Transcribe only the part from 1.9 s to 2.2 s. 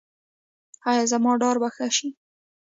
شي؟